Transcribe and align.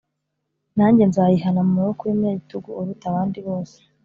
nanjye 0.77 1.03
nzayihana 1.09 1.61
mu 1.67 1.73
maboko 1.77 2.01
y 2.05 2.11
umunyagitugu 2.13 2.69
uruta 2.79 3.05
abandi 3.11 3.39
bose 3.47 3.77